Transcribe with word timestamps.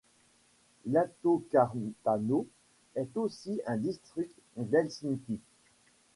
Latokartano 0.87 2.47
est 2.95 3.15
aussi 3.17 3.61
un 3.67 3.77
district 3.77 4.33
d'Helsinki. 4.57 5.37